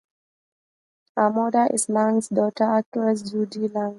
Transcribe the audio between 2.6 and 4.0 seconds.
actress Judy Lang.